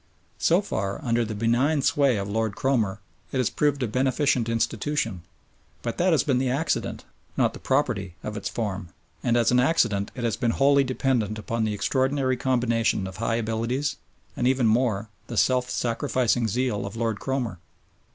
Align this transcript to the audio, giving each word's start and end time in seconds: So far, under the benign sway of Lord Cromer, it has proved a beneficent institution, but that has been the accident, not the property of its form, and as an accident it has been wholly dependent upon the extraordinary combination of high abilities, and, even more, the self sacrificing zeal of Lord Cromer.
So 0.39 0.61
far, 0.63 0.99
under 1.05 1.23
the 1.23 1.35
benign 1.35 1.83
sway 1.83 2.17
of 2.17 2.27
Lord 2.27 2.55
Cromer, 2.55 3.01
it 3.31 3.37
has 3.37 3.51
proved 3.51 3.83
a 3.83 3.87
beneficent 3.87 4.49
institution, 4.49 5.21
but 5.83 5.99
that 5.99 6.11
has 6.11 6.23
been 6.23 6.39
the 6.39 6.49
accident, 6.49 7.05
not 7.37 7.53
the 7.53 7.59
property 7.59 8.15
of 8.23 8.35
its 8.35 8.49
form, 8.49 8.87
and 9.23 9.37
as 9.37 9.51
an 9.51 9.59
accident 9.59 10.09
it 10.15 10.23
has 10.23 10.37
been 10.37 10.49
wholly 10.57 10.83
dependent 10.83 11.37
upon 11.37 11.65
the 11.65 11.73
extraordinary 11.75 12.35
combination 12.35 13.05
of 13.05 13.17
high 13.17 13.35
abilities, 13.35 13.97
and, 14.35 14.47
even 14.47 14.65
more, 14.65 15.09
the 15.27 15.37
self 15.37 15.69
sacrificing 15.69 16.47
zeal 16.47 16.83
of 16.87 16.95
Lord 16.95 17.19
Cromer. 17.19 17.59